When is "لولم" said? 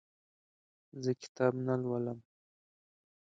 1.81-2.19